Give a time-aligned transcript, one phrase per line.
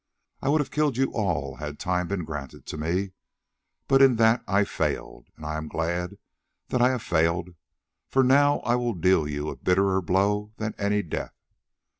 [0.41, 3.11] I would have killed you all had time been granted to me,
[3.87, 6.17] but in that I failed, and I am glad
[6.69, 7.49] that I have failed,
[8.09, 11.35] for now I will deal you a bitterer blow than any death.